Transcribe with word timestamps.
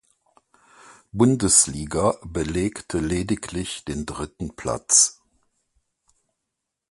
Bundesliga 1.11 2.17
belegte 2.23 2.97
lediglich 2.97 3.85
den 3.85 4.07
dritten 4.07 4.55
Platz. 4.55 5.21